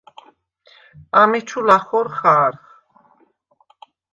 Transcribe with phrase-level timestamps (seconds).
[1.21, 2.63] ამეჩუ ლახორ ხა̄რხ.